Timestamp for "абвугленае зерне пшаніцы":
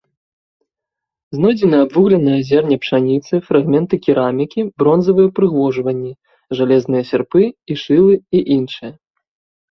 1.87-3.33